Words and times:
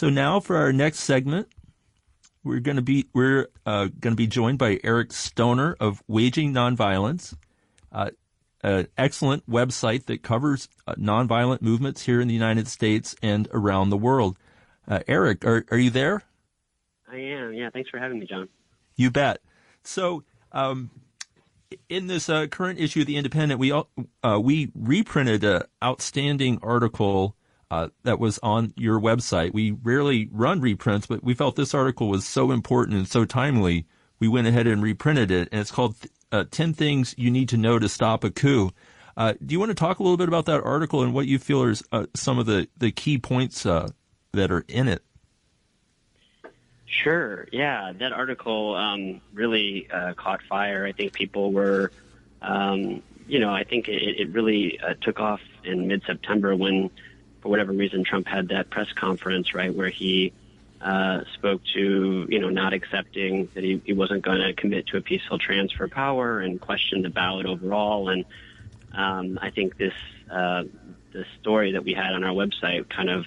So 0.00 0.08
now 0.08 0.40
for 0.40 0.56
our 0.56 0.72
next 0.72 1.00
segment, 1.00 1.48
we're 2.42 2.60
going 2.60 2.76
to 2.76 2.82
be 2.82 3.10
we're 3.12 3.48
uh, 3.66 3.88
going 4.00 4.12
to 4.12 4.16
be 4.16 4.26
joined 4.26 4.56
by 4.56 4.80
Eric 4.82 5.12
Stoner 5.12 5.76
of 5.78 6.02
Waging 6.08 6.54
Nonviolence, 6.54 7.36
uh, 7.92 8.08
an 8.62 8.88
excellent 8.96 9.46
website 9.46 10.06
that 10.06 10.22
covers 10.22 10.70
uh, 10.86 10.94
nonviolent 10.94 11.60
movements 11.60 12.06
here 12.06 12.18
in 12.18 12.28
the 12.28 12.32
United 12.32 12.66
States 12.66 13.14
and 13.22 13.46
around 13.52 13.90
the 13.90 13.98
world. 13.98 14.38
Uh, 14.88 15.00
Eric, 15.06 15.44
are 15.44 15.66
are 15.70 15.76
you 15.76 15.90
there? 15.90 16.22
I 17.06 17.16
am. 17.16 17.52
Yeah, 17.52 17.68
thanks 17.68 17.90
for 17.90 17.98
having 17.98 18.20
me, 18.20 18.26
John. 18.26 18.48
You 18.96 19.10
bet. 19.10 19.42
So, 19.82 20.24
um, 20.52 20.88
in 21.90 22.06
this 22.06 22.30
uh, 22.30 22.46
current 22.46 22.80
issue 22.80 23.00
of 23.02 23.06
the 23.06 23.18
Independent, 23.18 23.60
we 23.60 23.70
uh, 23.70 24.40
we 24.40 24.72
reprinted 24.74 25.44
an 25.44 25.64
outstanding 25.84 26.58
article 26.62 27.36
uh, 27.70 27.88
that 28.02 28.18
was 28.18 28.38
on 28.42 28.72
your 28.76 29.00
website. 29.00 29.52
We 29.52 29.70
rarely 29.70 30.28
run 30.32 30.60
reprints, 30.60 31.06
but 31.06 31.22
we 31.22 31.34
felt 31.34 31.56
this 31.56 31.74
article 31.74 32.08
was 32.08 32.26
so 32.26 32.50
important 32.50 32.96
and 32.96 33.08
so 33.08 33.24
timely, 33.24 33.86
we 34.18 34.28
went 34.28 34.46
ahead 34.46 34.66
and 34.66 34.82
reprinted 34.82 35.30
it. 35.30 35.48
And 35.52 35.60
it's 35.60 35.70
called 35.70 35.94
uh, 36.32 36.44
10 36.50 36.74
Things 36.74 37.14
You 37.16 37.30
Need 37.30 37.48
to 37.50 37.56
Know 37.56 37.78
to 37.78 37.88
Stop 37.88 38.24
a 38.24 38.30
Coup. 38.30 38.70
Uh, 39.16 39.34
do 39.44 39.52
you 39.52 39.60
want 39.60 39.70
to 39.70 39.74
talk 39.74 39.98
a 39.98 40.02
little 40.02 40.16
bit 40.16 40.28
about 40.28 40.46
that 40.46 40.62
article 40.62 41.02
and 41.02 41.14
what 41.14 41.26
you 41.26 41.38
feel 41.38 41.62
are 41.62 41.74
uh, 41.92 42.06
some 42.14 42.38
of 42.38 42.46
the, 42.46 42.68
the 42.76 42.90
key 42.90 43.18
points 43.18 43.64
uh, 43.64 43.88
that 44.32 44.50
are 44.50 44.64
in 44.66 44.88
it? 44.88 45.02
Sure. 46.86 47.46
Yeah, 47.52 47.92
that 48.00 48.12
article 48.12 48.74
um, 48.74 49.20
really 49.32 49.86
caught 50.16 50.42
fire. 50.48 50.84
I 50.84 50.90
think 50.90 51.12
people 51.12 51.52
were, 51.52 51.92
um, 52.42 53.02
you 53.28 53.38
know, 53.38 53.50
I 53.50 53.62
think 53.62 53.88
it, 53.88 54.20
it 54.20 54.32
really 54.32 54.80
took 55.00 55.20
off 55.20 55.40
in 55.62 55.86
mid 55.86 56.02
September 56.04 56.56
when 56.56 56.90
for 57.40 57.48
whatever 57.48 57.72
reason, 57.72 58.04
Trump 58.04 58.26
had 58.26 58.48
that 58.48 58.70
press 58.70 58.92
conference, 58.92 59.54
right, 59.54 59.74
where 59.74 59.88
he 59.88 60.32
uh, 60.80 61.22
spoke 61.34 61.62
to, 61.74 62.26
you 62.28 62.38
know, 62.38 62.48
not 62.48 62.72
accepting 62.72 63.48
that 63.54 63.64
he, 63.64 63.80
he 63.84 63.92
wasn't 63.92 64.22
going 64.22 64.40
to 64.40 64.52
commit 64.52 64.86
to 64.88 64.96
a 64.96 65.00
peaceful 65.00 65.38
transfer 65.38 65.84
of 65.84 65.90
power 65.90 66.40
and 66.40 66.60
questioned 66.60 67.04
the 67.04 67.10
ballot 67.10 67.46
overall. 67.46 68.08
And 68.08 68.24
um, 68.92 69.38
I 69.40 69.50
think 69.50 69.76
this 69.76 69.94
uh, 70.30 70.64
the 71.12 71.24
story 71.40 71.72
that 71.72 71.84
we 71.84 71.92
had 71.92 72.12
on 72.12 72.24
our 72.24 72.32
website 72.32 72.88
kind 72.88 73.10
of 73.10 73.26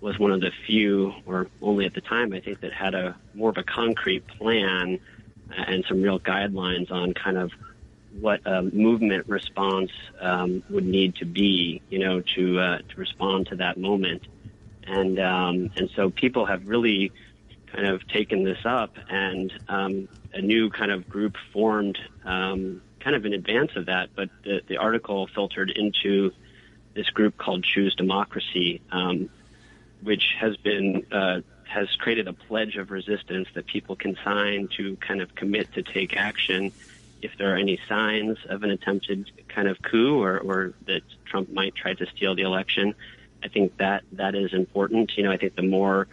was 0.00 0.18
one 0.18 0.30
of 0.30 0.40
the 0.40 0.52
few, 0.66 1.14
or 1.24 1.48
only 1.62 1.86
at 1.86 1.94
the 1.94 2.00
time, 2.00 2.32
I 2.34 2.40
think, 2.40 2.60
that 2.60 2.72
had 2.72 2.94
a 2.94 3.16
more 3.34 3.50
of 3.50 3.56
a 3.56 3.62
concrete 3.62 4.26
plan 4.26 5.00
and 5.56 5.84
some 5.88 6.02
real 6.02 6.20
guidelines 6.20 6.90
on 6.90 7.14
kind 7.14 7.38
of 7.38 7.52
what 8.20 8.40
a 8.46 8.62
movement 8.62 9.28
response 9.28 9.90
um, 10.20 10.62
would 10.70 10.84
need 10.84 11.16
to 11.16 11.24
be, 11.24 11.82
you 11.90 11.98
know, 11.98 12.20
to 12.36 12.58
uh, 12.58 12.78
to 12.78 12.96
respond 12.96 13.48
to 13.48 13.56
that 13.56 13.76
moment. 13.76 14.22
And 14.86 15.18
um, 15.18 15.70
and 15.76 15.90
so 15.96 16.10
people 16.10 16.46
have 16.46 16.68
really 16.68 17.12
kind 17.66 17.86
of 17.86 18.06
taken 18.08 18.44
this 18.44 18.64
up, 18.64 18.96
and 19.08 19.52
um, 19.68 20.08
a 20.32 20.40
new 20.40 20.70
kind 20.70 20.92
of 20.92 21.08
group 21.08 21.36
formed 21.52 21.98
um, 22.24 22.82
kind 23.00 23.16
of 23.16 23.26
in 23.26 23.32
advance 23.32 23.72
of 23.76 23.86
that. 23.86 24.10
But 24.14 24.30
the, 24.44 24.60
the 24.66 24.76
article 24.76 25.26
filtered 25.26 25.70
into 25.70 26.32
this 26.94 27.10
group 27.10 27.36
called 27.36 27.64
Choose 27.64 27.94
Democracy, 27.96 28.80
um, 28.92 29.28
which 30.02 30.34
has 30.38 30.56
been 30.56 31.04
uh, 31.10 31.40
has 31.64 31.88
created 31.96 32.28
a 32.28 32.32
pledge 32.32 32.76
of 32.76 32.90
resistance 32.90 33.48
that 33.54 33.66
people 33.66 33.96
can 33.96 34.16
sign 34.22 34.68
to 34.76 34.96
kind 34.96 35.20
of 35.20 35.34
commit 35.34 35.72
to 35.72 35.82
take 35.82 36.16
action 36.16 36.70
if 37.24 37.32
there 37.38 37.54
are 37.54 37.56
any 37.56 37.80
signs 37.88 38.36
of 38.50 38.62
an 38.64 38.70
attempted 38.70 39.30
kind 39.48 39.66
of 39.66 39.80
coup 39.80 40.22
or, 40.22 40.38
or 40.38 40.74
that 40.86 41.00
Trump 41.24 41.50
might 41.50 41.74
try 41.74 41.94
to 41.94 42.06
steal 42.14 42.34
the 42.34 42.42
election. 42.42 42.94
I 43.42 43.48
think 43.48 43.78
that 43.78 44.04
that 44.12 44.34
is 44.34 44.52
important. 44.52 45.16
You 45.16 45.24
know, 45.24 45.32
I 45.32 45.38
think 45.38 45.56
the 45.56 45.62
more 45.62 46.06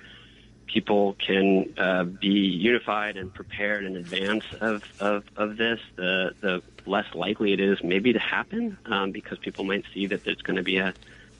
people 0.67 1.17
can 1.19 1.73
uh, 1.77 2.05
be 2.05 2.29
unified 2.29 3.17
and 3.17 3.33
prepared 3.33 3.83
in 3.83 3.97
advance 3.97 4.45
of, 4.61 4.83
of, 5.01 5.25
of 5.35 5.57
this, 5.57 5.81
the 5.97 6.33
the 6.39 6.63
less 6.85 7.13
likely 7.13 7.51
it 7.51 7.59
is 7.59 7.83
maybe 7.83 8.13
to 8.13 8.19
happen 8.19 8.77
um, 8.85 9.11
because 9.11 9.37
people 9.37 9.65
might 9.65 9.83
see 9.93 10.07
that 10.07 10.23
there's 10.23 10.41
going 10.41 10.55
to 10.55 10.63
be 10.63 10.77
a, 10.77 10.93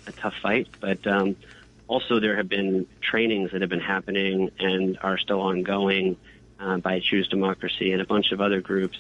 a 0.06 0.12
tough 0.12 0.36
fight. 0.42 0.68
But 0.82 1.08
um, 1.08 1.38
also, 1.88 2.20
there 2.20 2.36
have 2.36 2.50
been 2.50 2.88
trainings 3.00 3.52
that 3.52 3.62
have 3.62 3.70
been 3.70 3.80
happening 3.80 4.52
and 4.60 4.98
are 5.02 5.18
still 5.18 5.40
ongoing 5.40 6.18
uh, 6.60 6.78
by 6.78 7.00
Choose 7.00 7.30
Democracy 7.30 7.94
and 7.94 8.02
a 8.02 8.06
bunch 8.06 8.34
of 8.34 8.42
other 8.42 8.60
groups 8.60 8.98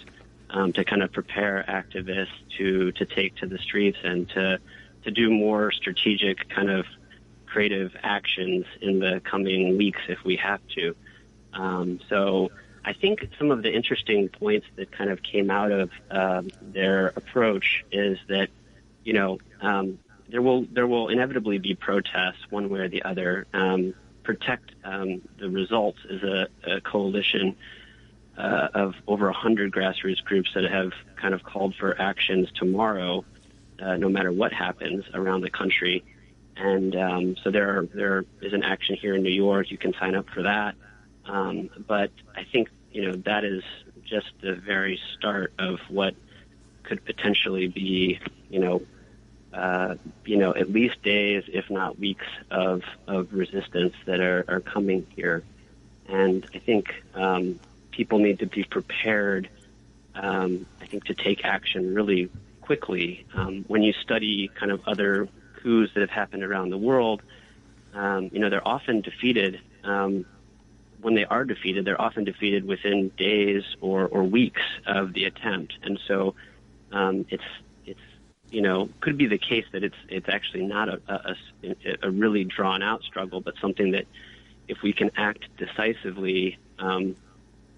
um, 0.52 0.74
to 0.74 0.84
kind 0.84 1.02
of 1.02 1.12
prepare 1.12 1.66
activists 1.68 2.28
to 2.58 2.92
to 2.94 3.06
take 3.06 3.36
to 3.38 3.48
the 3.48 3.58
streets 3.58 3.98
and 4.04 4.30
to 4.30 4.60
to 5.04 5.12
do 5.12 5.32
more 5.32 5.72
strategic 5.72 6.50
kind 6.50 6.70
of 6.70 6.86
creative 7.46 7.96
actions 8.04 8.66
in 8.82 9.00
the 9.00 9.22
coming 9.24 9.78
weeks 9.78 10.02
if 10.08 10.24
we 10.24 10.38
have 10.38 10.62
to. 10.70 10.96
Um, 11.54 12.00
so 12.08 12.52
I 12.86 12.94
think 12.94 13.28
some 13.38 13.52
of 13.52 13.62
the 13.62 13.72
interesting 13.74 14.30
points 14.30 14.68
that 14.76 14.92
kind 14.92 15.10
of 15.10 15.22
came 15.22 15.52
out 15.52 15.72
of 15.72 15.92
um, 16.10 16.50
their 16.62 17.08
approach 17.08 17.84
is 17.92 18.18
that 18.28 18.50
you 19.04 19.14
know 19.14 19.40
um, 19.62 20.00
there 20.30 20.42
will 20.42 20.66
there 20.72 20.88
will 20.88 21.10
inevitably 21.10 21.58
be 21.58 21.76
protests 21.76 22.50
one 22.50 22.70
way 22.70 22.80
or 22.80 22.90
the 22.90 23.04
other. 23.04 23.48
Um, 23.54 23.94
protect 24.24 24.72
um, 24.84 25.22
the 25.40 25.50
results 25.50 25.98
is 26.08 26.22
a, 26.24 26.48
a 26.64 26.82
coalition 26.82 27.56
uh, 28.42 28.70
of 28.74 28.96
over 29.08 29.26
100 29.26 29.72
grassroots 29.72 30.24
groups 30.24 30.50
that 30.56 30.64
have 30.64 30.92
kind 31.16 31.34
of 31.34 31.44
called 31.44 31.76
for 31.76 32.00
actions 32.02 32.50
tomorrow, 32.56 33.24
uh, 33.80 33.96
no 33.98 34.10
matter 34.10 34.32
what 34.32 34.52
happens 34.52 35.06
around 35.14 35.42
the 35.42 35.50
country. 35.50 36.04
And 36.58 36.96
um, 36.96 37.36
so 37.44 37.52
there, 37.52 37.78
are, 37.78 37.86
there 37.86 38.26
is 38.42 38.54
an 38.54 38.64
action 38.64 38.96
here 38.96 39.16
in 39.16 39.24
New 39.24 39.30
York. 39.30 39.70
You 39.70 39.78
can 39.78 39.94
sign 39.94 40.16
up 40.16 40.28
for 40.30 40.44
that. 40.44 40.76
Um, 41.26 41.70
but 41.88 42.12
I 42.36 42.44
think 42.44 42.70
you 42.92 43.08
know 43.08 43.16
that 43.26 43.44
is 43.46 43.64
just 44.04 44.32
the 44.42 44.56
very 44.56 45.00
start 45.16 45.54
of 45.60 45.80
what 45.88 46.16
could 46.84 47.06
potentially 47.06 47.68
be, 47.68 48.20
you 48.50 48.60
know, 48.60 48.82
uh, 49.54 49.96
you 50.26 50.38
know, 50.38 50.54
at 50.56 50.72
least 50.72 51.02
days, 51.04 51.44
if 51.48 51.70
not 51.70 52.00
weeks, 52.00 52.26
of 52.50 52.82
of 53.08 53.32
resistance 53.32 53.94
that 54.06 54.20
are, 54.20 54.44
are 54.48 54.60
coming 54.60 55.06
here. 55.16 55.44
And 56.08 56.46
I 56.54 56.60
think 56.60 56.94
um, 57.14 57.60
people 57.92 58.20
need 58.20 58.40
to 58.40 58.46
be 58.46 58.64
prepared, 58.64 59.50
um, 60.16 60.66
I 60.82 60.86
think, 60.86 61.06
to 61.06 61.14
take 61.14 61.46
action 61.46 61.94
really 61.94 62.30
quickly. 62.62 63.26
Um, 63.34 63.66
when 63.68 63.84
you 63.84 63.94
study 63.94 64.50
kind 64.56 64.72
of 64.72 64.82
other 64.88 65.28
coups 65.62 65.94
that 65.94 66.02
have 66.02 66.10
happened 66.10 66.44
around 66.44 66.70
the 66.70 66.78
world, 66.78 67.22
um, 67.94 68.30
you 68.32 68.40
know, 68.40 68.50
they're 68.50 68.68
often 68.68 69.02
defeated. 69.02 69.60
Um, 69.84 70.26
when 71.02 71.16
they 71.16 71.26
are 71.26 71.46
defeated, 71.46 71.86
they're 71.86 72.00
often 72.02 72.24
defeated 72.24 72.66
within 72.66 73.10
days 73.18 73.64
or, 73.82 74.08
or 74.08 74.24
weeks 74.24 74.62
of 74.86 75.14
the 75.14 75.26
attempt. 75.26 75.74
And 75.84 76.00
so 76.08 76.36
um, 76.92 77.26
it's 77.30 77.44
it's 77.86 78.00
you 78.50 78.62
know 78.62 78.90
could 79.00 79.18
be 79.18 79.28
the 79.28 79.38
case 79.38 79.66
that 79.72 79.84
it's 79.84 79.96
it's 80.10 80.30
actually 80.30 80.66
not 80.66 80.90
a, 80.90 81.02
a, 81.08 81.36
a 82.04 82.12
really 82.12 82.44
drawn 82.44 82.84
out 82.84 83.04
struggle, 83.04 83.42
but 83.42 83.56
something 83.60 83.92
that 83.92 84.06
if 84.68 84.82
we 84.84 84.94
can 84.94 85.12
act 85.16 85.46
decisively, 85.58 86.58
um, 86.80 87.16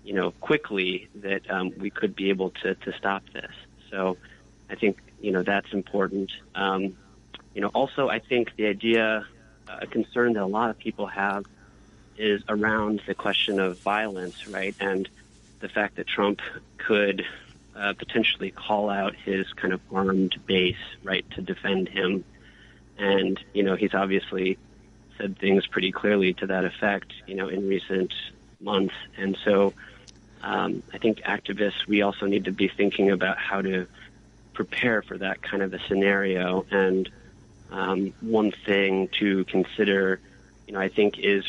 you 0.03 0.13
know, 0.13 0.31
quickly 0.41 1.07
that 1.15 1.49
um, 1.49 1.71
we 1.77 1.89
could 1.89 2.15
be 2.15 2.29
able 2.29 2.51
to, 2.61 2.75
to 2.75 2.93
stop 2.97 3.23
this. 3.33 3.51
So 3.89 4.17
I 4.69 4.75
think, 4.75 4.97
you 5.21 5.31
know, 5.31 5.43
that's 5.43 5.71
important. 5.71 6.31
Um, 6.55 6.95
you 7.53 7.61
know, 7.61 7.69
also 7.69 8.09
I 8.09 8.19
think 8.19 8.55
the 8.55 8.67
idea, 8.67 9.25
uh, 9.67 9.77
a 9.81 9.87
concern 9.87 10.33
that 10.33 10.43
a 10.43 10.45
lot 10.45 10.69
of 10.69 10.77
people 10.77 11.07
have 11.07 11.45
is 12.17 12.41
around 12.49 13.01
the 13.07 13.15
question 13.15 13.59
of 13.59 13.79
violence, 13.79 14.47
right? 14.47 14.75
And 14.79 15.07
the 15.59 15.69
fact 15.69 15.95
that 15.95 16.07
Trump 16.07 16.41
could 16.77 17.25
uh, 17.75 17.93
potentially 17.93 18.51
call 18.51 18.89
out 18.89 19.15
his 19.15 19.51
kind 19.53 19.73
of 19.73 19.81
armed 19.91 20.35
base, 20.45 20.75
right, 21.03 21.25
to 21.31 21.41
defend 21.41 21.89
him. 21.89 22.23
And, 22.97 23.39
you 23.53 23.63
know, 23.63 23.75
he's 23.75 23.93
obviously 23.93 24.57
said 25.17 25.37
things 25.39 25.65
pretty 25.67 25.91
clearly 25.91 26.33
to 26.35 26.47
that 26.47 26.65
effect, 26.65 27.13
you 27.25 27.35
know, 27.35 27.47
in 27.47 27.67
recent 27.67 28.13
months. 28.59 28.93
And 29.17 29.37
so, 29.43 29.73
um, 30.43 30.83
I 30.93 30.97
think 30.97 31.21
activists, 31.21 31.87
we 31.87 32.01
also 32.01 32.25
need 32.25 32.45
to 32.45 32.51
be 32.51 32.67
thinking 32.67 33.09
about 33.11 33.37
how 33.37 33.61
to 33.61 33.87
prepare 34.53 35.01
for 35.01 35.17
that 35.17 35.41
kind 35.41 35.63
of 35.63 35.73
a 35.73 35.79
scenario. 35.87 36.65
And 36.69 37.09
um, 37.71 38.13
one 38.19 38.51
thing 38.51 39.07
to 39.19 39.45
consider, 39.45 40.19
you 40.67 40.73
know, 40.73 40.79
I 40.79 40.89
think 40.89 41.17
is, 41.17 41.45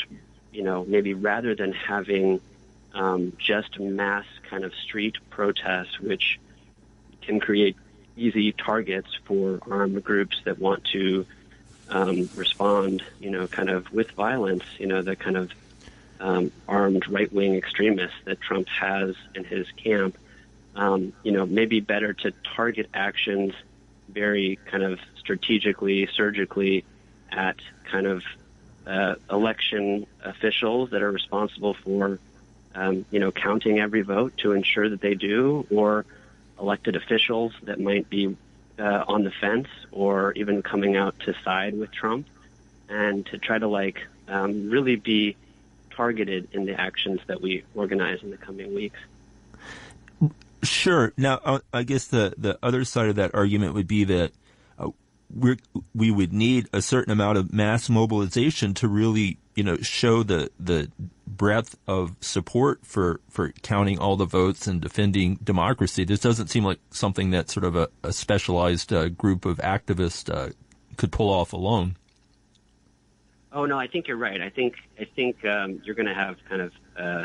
you 0.52 0.62
know, 0.62 0.84
maybe 0.84 1.12
rather 1.12 1.54
than 1.54 1.72
having 1.72 2.40
um, 2.94 3.32
just 3.36 3.78
mass 3.80 4.24
kind 4.48 4.64
of 4.64 4.72
street 4.74 5.16
protests, 5.28 5.98
which 6.00 6.38
can 7.20 7.40
create 7.40 7.76
easy 8.16 8.52
targets 8.52 9.08
for 9.24 9.58
armed 9.68 10.02
groups 10.04 10.40
that 10.44 10.58
want 10.58 10.84
to 10.92 11.26
um, 11.88 12.30
respond, 12.36 13.02
you 13.18 13.30
know, 13.30 13.48
kind 13.48 13.68
of 13.68 13.92
with 13.92 14.10
violence, 14.12 14.64
you 14.78 14.86
know, 14.86 15.02
the 15.02 15.16
kind 15.16 15.36
of 15.36 15.50
um, 16.20 16.52
armed 16.68 17.08
right 17.08 17.32
wing 17.32 17.54
extremists 17.54 18.16
that 18.24 18.40
Trump 18.40 18.68
has 18.68 19.14
in 19.34 19.44
his 19.44 19.66
camp, 19.72 20.16
um, 20.76 21.12
you 21.22 21.32
know, 21.32 21.46
maybe 21.46 21.80
better 21.80 22.12
to 22.12 22.32
target 22.56 22.88
actions 22.94 23.54
very 24.08 24.58
kind 24.66 24.82
of 24.82 24.98
strategically, 25.18 26.06
surgically 26.14 26.84
at 27.30 27.56
kind 27.90 28.06
of 28.06 28.22
uh, 28.86 29.14
election 29.30 30.06
officials 30.22 30.90
that 30.90 31.02
are 31.02 31.10
responsible 31.10 31.74
for, 31.74 32.18
um, 32.74 33.04
you 33.10 33.18
know, 33.20 33.32
counting 33.32 33.78
every 33.80 34.02
vote 34.02 34.36
to 34.38 34.52
ensure 34.52 34.88
that 34.88 35.00
they 35.00 35.14
do, 35.14 35.66
or 35.70 36.04
elected 36.60 36.96
officials 36.96 37.52
that 37.62 37.80
might 37.80 38.08
be 38.10 38.36
uh, 38.78 39.04
on 39.08 39.24
the 39.24 39.30
fence 39.30 39.68
or 39.90 40.32
even 40.32 40.62
coming 40.62 40.96
out 40.96 41.18
to 41.20 41.34
side 41.44 41.78
with 41.78 41.90
Trump, 41.92 42.26
and 42.88 43.24
to 43.26 43.38
try 43.38 43.58
to 43.58 43.68
like 43.68 44.06
um, 44.28 44.70
really 44.70 44.96
be 44.96 45.36
targeted 45.96 46.48
in 46.52 46.64
the 46.66 46.78
actions 46.78 47.20
that 47.26 47.40
we 47.40 47.64
organize 47.74 48.22
in 48.22 48.30
the 48.30 48.36
coming 48.36 48.74
weeks. 48.74 48.98
Sure. 50.62 51.12
Now, 51.16 51.40
uh, 51.44 51.58
I 51.72 51.82
guess 51.82 52.06
the 52.06 52.34
the 52.38 52.58
other 52.62 52.84
side 52.84 53.08
of 53.08 53.16
that 53.16 53.34
argument 53.34 53.74
would 53.74 53.86
be 53.86 54.04
that 54.04 54.32
uh, 54.78 54.90
we 55.34 55.56
we 55.94 56.10
would 56.10 56.32
need 56.32 56.68
a 56.72 56.80
certain 56.80 57.12
amount 57.12 57.38
of 57.38 57.52
mass 57.52 57.90
mobilization 57.90 58.74
to 58.74 58.88
really, 58.88 59.38
you 59.54 59.62
know, 59.62 59.76
show 59.78 60.22
the 60.22 60.50
the 60.58 60.90
breadth 61.26 61.76
of 61.86 62.16
support 62.20 62.80
for 62.84 63.20
for 63.28 63.50
counting 63.62 63.98
all 63.98 64.16
the 64.16 64.24
votes 64.24 64.66
and 64.66 64.80
defending 64.80 65.38
democracy. 65.42 66.04
This 66.04 66.20
doesn't 66.20 66.48
seem 66.48 66.64
like 66.64 66.80
something 66.90 67.30
that 67.30 67.50
sort 67.50 67.64
of 67.64 67.76
a, 67.76 67.88
a 68.02 68.12
specialized 68.12 68.92
uh, 68.92 69.08
group 69.08 69.44
of 69.44 69.58
activists 69.58 70.32
uh, 70.32 70.52
could 70.96 71.12
pull 71.12 71.30
off 71.30 71.52
alone. 71.52 71.96
Oh 73.54 73.66
no, 73.66 73.78
I 73.78 73.86
think 73.86 74.08
you're 74.08 74.16
right. 74.16 74.40
I 74.40 74.50
think 74.50 74.74
I 75.00 75.04
think 75.04 75.44
um, 75.44 75.80
you're 75.84 75.94
going 75.94 76.08
to 76.08 76.14
have 76.14 76.36
kind 76.48 76.60
of 76.60 76.72
uh, 76.98 77.24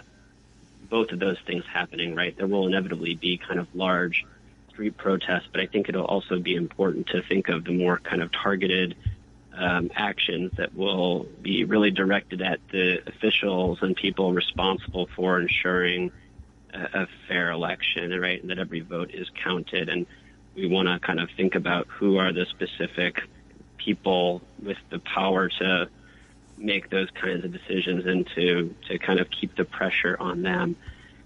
both 0.88 1.12
of 1.12 1.20
those 1.20 1.38
things 1.48 1.64
happening, 1.66 2.14
right? 2.14 2.38
There 2.38 2.46
will 2.46 2.68
inevitably 2.68 3.16
be 3.16 3.40
kind 3.40 3.60
of 3.60 3.68
large 3.74 4.26
street 4.70 4.96
protests, 4.96 5.48
but 5.52 5.60
I 5.60 5.66
think 5.66 5.90
it'll 5.90 6.06
also 6.06 6.40
be 6.40 6.56
important 6.56 7.08
to 7.08 7.24
think 7.24 7.50
of 7.50 7.64
the 7.64 7.72
more 7.72 7.98
kind 7.98 8.22
of 8.22 8.32
targeted 8.32 8.96
um, 9.58 9.90
actions 9.96 10.52
that 10.58 10.76
will 10.76 11.26
be 11.42 11.64
really 11.64 11.90
directed 11.90 12.44
at 12.44 12.60
the 12.72 13.02
officials 13.08 13.80
and 13.82 13.96
people 13.96 14.32
responsible 14.32 15.10
for 15.16 15.40
ensuring 15.40 16.12
a, 16.72 17.02
a 17.02 17.08
fair 17.28 17.50
election, 17.50 18.12
right? 18.20 18.40
And 18.40 18.52
that 18.52 18.60
every 18.60 18.82
vote 18.82 19.10
is 19.16 19.28
counted. 19.44 19.90
And 19.90 20.06
we 20.56 20.68
want 20.68 20.88
to 20.90 21.00
kind 21.00 21.20
of 21.20 21.30
think 21.36 21.56
about 21.56 21.88
who 21.88 22.18
are 22.18 22.32
the 22.32 22.46
specific 22.46 23.24
people 23.78 24.44
with 24.62 24.78
the 24.92 25.00
power 25.00 25.50
to 25.50 25.90
make 26.60 26.90
those 26.90 27.10
kinds 27.12 27.46
of 27.46 27.52
decisions 27.52 28.06
and 28.06 28.28
to, 28.36 28.76
to 28.88 28.98
kind 29.00 29.20
of 29.20 29.30
keep 29.30 29.56
the 29.56 29.66
pressure 29.66 30.18
on 30.20 30.42
them. 30.42 30.76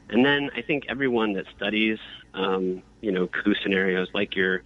And 0.10 0.24
then 0.24 0.52
I 0.56 0.62
think 0.62 0.86
everyone 0.90 1.34
that 1.34 1.46
studies, 1.56 1.98
um, 2.34 2.84
you 3.02 3.12
know, 3.12 3.28
coup 3.28 3.56
scenarios 3.56 4.10
like 4.14 4.36
your, 4.36 4.64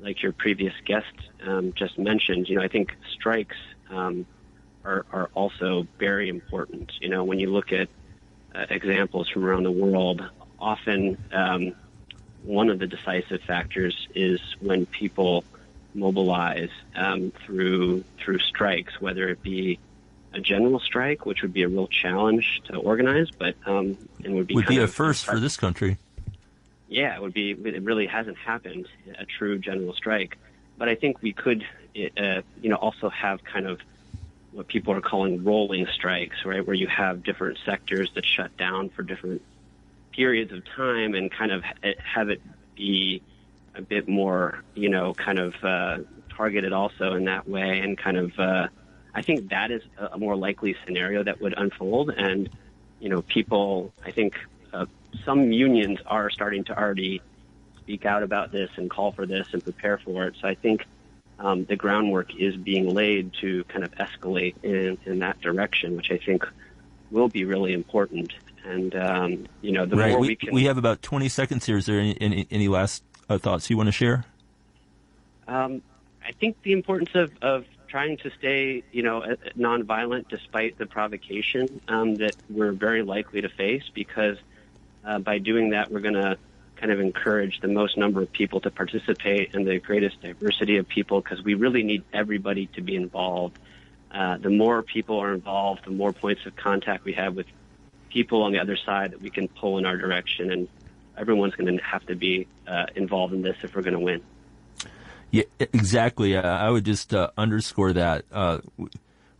like 0.00 0.22
your 0.22 0.32
previous 0.32 0.74
guest 0.84 1.14
um, 1.46 1.72
just 1.74 1.98
mentioned, 1.98 2.48
you 2.48 2.56
know, 2.56 2.62
I 2.62 2.68
think 2.68 2.94
strikes 3.12 3.56
um, 3.90 4.26
are, 4.84 5.06
are 5.12 5.30
also 5.34 5.86
very 5.98 6.28
important. 6.28 6.92
You 7.00 7.08
know, 7.08 7.24
when 7.24 7.40
you 7.40 7.50
look 7.50 7.72
at 7.72 7.88
uh, 8.54 8.66
examples 8.70 9.28
from 9.28 9.44
around 9.44 9.62
the 9.62 9.70
world, 9.72 10.22
often 10.58 11.16
um, 11.32 11.72
one 12.42 12.70
of 12.70 12.78
the 12.78 12.86
decisive 12.86 13.42
factors 13.42 14.08
is 14.14 14.40
when 14.60 14.86
people 14.86 15.44
mobilize 15.94 16.70
um, 16.94 17.32
through 17.44 18.04
through 18.18 18.38
strikes, 18.38 19.00
whether 19.00 19.28
it 19.28 19.42
be 19.42 19.78
a 20.36 20.40
general 20.40 20.78
strike, 20.78 21.24
which 21.24 21.42
would 21.42 21.52
be 21.52 21.62
a 21.62 21.68
real 21.68 21.88
challenge 21.88 22.60
to 22.66 22.76
organize, 22.76 23.30
but 23.30 23.56
um, 23.64 23.96
and 24.22 24.34
would 24.34 24.46
be 24.46 24.54
would 24.54 24.66
be 24.66 24.78
a 24.78 24.86
first 24.86 25.24
for 25.24 25.40
this 25.40 25.56
country. 25.56 25.96
Yeah, 26.88 27.16
it 27.16 27.22
would 27.22 27.32
be. 27.32 27.50
It 27.50 27.82
really 27.82 28.06
hasn't 28.06 28.36
happened 28.36 28.86
a 29.18 29.24
true 29.24 29.58
general 29.58 29.94
strike, 29.94 30.36
but 30.76 30.88
I 30.88 30.94
think 30.94 31.22
we 31.22 31.32
could, 31.32 31.64
uh, 31.96 32.42
you 32.60 32.68
know, 32.68 32.76
also 32.76 33.08
have 33.08 33.42
kind 33.42 33.66
of 33.66 33.80
what 34.52 34.68
people 34.68 34.92
are 34.92 35.00
calling 35.00 35.42
rolling 35.42 35.86
strikes, 35.86 36.44
right, 36.44 36.64
where 36.64 36.76
you 36.76 36.86
have 36.86 37.22
different 37.22 37.58
sectors 37.64 38.10
that 38.14 38.24
shut 38.24 38.56
down 38.56 38.90
for 38.90 39.02
different 39.02 39.42
periods 40.12 40.52
of 40.52 40.64
time, 40.64 41.14
and 41.14 41.32
kind 41.32 41.50
of 41.50 41.64
have 41.98 42.28
it 42.28 42.42
be 42.76 43.22
a 43.74 43.82
bit 43.82 44.06
more, 44.06 44.62
you 44.74 44.88
know, 44.90 45.14
kind 45.14 45.38
of 45.38 45.54
uh, 45.64 45.98
targeted 46.28 46.72
also 46.72 47.14
in 47.14 47.24
that 47.24 47.48
way, 47.48 47.80
and 47.80 47.96
kind 47.96 48.18
of. 48.18 48.38
Uh, 48.38 48.68
I 49.16 49.22
think 49.22 49.48
that 49.48 49.70
is 49.70 49.82
a 49.96 50.18
more 50.18 50.36
likely 50.36 50.76
scenario 50.84 51.24
that 51.24 51.40
would 51.40 51.54
unfold. 51.56 52.10
And, 52.10 52.50
you 53.00 53.08
know, 53.08 53.22
people, 53.22 53.94
I 54.04 54.10
think 54.10 54.36
uh, 54.74 54.84
some 55.24 55.52
unions 55.52 56.00
are 56.06 56.28
starting 56.28 56.64
to 56.64 56.78
already 56.78 57.22
speak 57.78 58.04
out 58.04 58.22
about 58.22 58.52
this 58.52 58.68
and 58.76 58.90
call 58.90 59.12
for 59.12 59.24
this 59.24 59.48
and 59.52 59.64
prepare 59.64 59.96
for 59.96 60.26
it. 60.26 60.34
So 60.38 60.46
I 60.46 60.54
think 60.54 60.84
um, 61.38 61.64
the 61.64 61.76
groundwork 61.76 62.36
is 62.38 62.56
being 62.56 62.92
laid 62.92 63.32
to 63.40 63.64
kind 63.64 63.84
of 63.84 63.92
escalate 63.92 64.54
in, 64.62 64.98
in 65.06 65.20
that 65.20 65.40
direction, 65.40 65.96
which 65.96 66.10
I 66.10 66.18
think 66.18 66.46
will 67.10 67.28
be 67.28 67.46
really 67.46 67.72
important. 67.72 68.34
And, 68.66 68.94
um, 68.94 69.46
you 69.62 69.72
know, 69.72 69.86
the 69.86 69.96
right. 69.96 70.10
more 70.10 70.20
we, 70.20 70.28
we 70.28 70.36
can. 70.36 70.52
We 70.52 70.64
have 70.64 70.76
about 70.76 71.00
20 71.00 71.30
seconds 71.30 71.64
here. 71.64 71.78
Is 71.78 71.86
there 71.86 72.00
any, 72.00 72.20
any, 72.20 72.46
any 72.50 72.68
last 72.68 73.02
uh, 73.30 73.38
thoughts 73.38 73.70
you 73.70 73.78
want 73.78 73.86
to 73.86 73.92
share? 73.92 74.26
Um, 75.48 75.80
I 76.22 76.32
think 76.32 76.60
the 76.62 76.72
importance 76.72 77.14
of, 77.14 77.30
of 77.40 77.64
trying 77.88 78.16
to 78.18 78.30
stay, 78.38 78.82
you 78.92 79.02
know, 79.02 79.36
nonviolent 79.56 80.28
despite 80.28 80.78
the 80.78 80.86
provocation 80.86 81.80
um, 81.88 82.16
that 82.16 82.34
we're 82.50 82.72
very 82.72 83.02
likely 83.02 83.40
to 83.40 83.48
face 83.48 83.84
because 83.94 84.36
uh, 85.04 85.18
by 85.18 85.38
doing 85.38 85.70
that, 85.70 85.90
we're 85.90 86.00
going 86.00 86.14
to 86.14 86.36
kind 86.76 86.92
of 86.92 87.00
encourage 87.00 87.60
the 87.60 87.68
most 87.68 87.96
number 87.96 88.20
of 88.20 88.30
people 88.32 88.60
to 88.60 88.70
participate 88.70 89.54
and 89.54 89.66
the 89.66 89.78
greatest 89.78 90.20
diversity 90.20 90.76
of 90.76 90.86
people 90.86 91.20
because 91.20 91.42
we 91.42 91.54
really 91.54 91.82
need 91.82 92.02
everybody 92.12 92.66
to 92.66 92.82
be 92.82 92.96
involved. 92.96 93.58
Uh, 94.10 94.36
the 94.36 94.50
more 94.50 94.82
people 94.82 95.18
are 95.18 95.32
involved, 95.32 95.84
the 95.84 95.90
more 95.90 96.12
points 96.12 96.44
of 96.46 96.54
contact 96.56 97.04
we 97.04 97.14
have 97.14 97.34
with 97.34 97.46
people 98.10 98.42
on 98.42 98.52
the 98.52 98.58
other 98.58 98.76
side 98.76 99.12
that 99.12 99.20
we 99.20 99.30
can 99.30 99.48
pull 99.48 99.78
in 99.78 99.86
our 99.86 99.96
direction, 99.96 100.50
and 100.50 100.68
everyone's 101.16 101.54
going 101.54 101.76
to 101.76 101.82
have 101.82 102.04
to 102.06 102.14
be 102.14 102.46
uh, 102.66 102.86
involved 102.94 103.34
in 103.34 103.42
this 103.42 103.56
if 103.62 103.74
we're 103.74 103.82
going 103.82 103.94
to 103.94 104.00
win. 104.00 104.22
Yeah, 105.36 105.44
exactly. 105.60 106.34
Uh, 106.34 106.40
I 106.40 106.70
would 106.70 106.86
just 106.86 107.12
uh, 107.12 107.28
underscore 107.36 107.92
that. 107.92 108.24
Uh, 108.32 108.60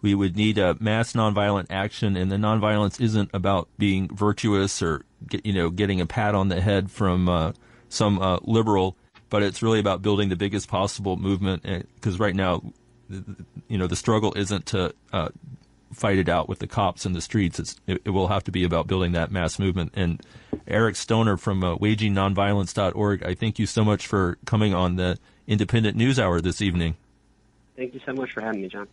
we 0.03 0.15
would 0.15 0.37
need 0.37 0.59
a 0.59 0.77
mass 0.79 1.15
nonviolent 1.15 1.69
action, 1.71 2.19
and 2.19 2.31
the 2.31 2.37
nonviolence 2.37 3.01
isn't 3.01 3.31
about 3.33 3.69
being 3.79 4.15
virtuous 4.15 4.83
or 4.83 5.07
get, 5.27 5.47
you 5.47 5.55
know 5.55 5.71
getting 5.71 6.03
a 6.03 6.05
pat 6.05 6.35
on 6.35 6.49
the 6.49 6.61
head 6.61 6.91
from 6.91 7.31
uh, 7.31 7.53
some 7.89 8.21
uh, 8.21 8.39
liberal, 8.43 8.95
but 9.31 9.43
it's 9.43 9.63
really 9.63 9.81
about 9.81 10.03
building 10.03 10.29
the 10.29 10.37
biggest 10.37 10.69
possible 10.69 11.17
movement. 11.17 11.63
Because 11.63 12.19
right 12.19 12.35
now, 12.35 12.63
you 13.09 13.79
know, 13.79 13.87
the 13.87 13.97
struggle 13.97 14.35
isn't 14.37 14.67
to 14.67 14.95
uh, 15.15 15.31
fight 15.97 16.19
it 16.19 16.29
out 16.29 16.49
with 16.49 16.59
the 16.59 16.67
cops 16.67 17.07
in 17.07 17.13
the 17.13 17.21
streets. 17.21 17.59
It's, 17.59 17.77
it, 17.87 18.03
it, 18.05 18.11
will 18.11 18.29
have 18.29 18.45
to 18.45 18.53
be 18.53 18.65
about 18.65 18.87
building 18.87 19.13
that 19.13 19.31
mass 19.31 19.59
movement. 19.59 19.93
And 19.95 20.23
Eric 20.69 20.95
Stoner 20.95 21.37
from 21.37 21.65
uh, 21.65 21.77
WagingNonviolence.org, 21.77 23.25
I 23.25 23.35
thank 23.35 23.59
you 23.59 23.67
so 23.67 23.85
much 23.85 24.07
for 24.07 24.37
coming 24.45 24.75
on 24.75 24.97
the 24.97 25.19
Independent 25.47 25.97
News 25.97 26.19
Hour 26.19 26.41
this 26.41 26.61
evening. 26.61 26.97
Thank 27.77 27.95
you 27.95 28.01
so 28.05 28.13
much 28.13 28.33
for 28.33 28.43
having 28.43 28.63
me, 28.63 28.69
John. 28.69 28.89